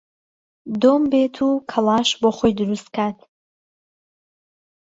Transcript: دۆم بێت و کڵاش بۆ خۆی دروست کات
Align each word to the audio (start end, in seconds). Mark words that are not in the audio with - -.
دۆم 0.81 1.03
بێت 1.11 1.35
و 1.47 1.49
کڵاش 1.71 2.09
بۆ 2.21 2.29
خۆی 2.37 2.53
دروست 2.59 2.87
کات 2.95 3.17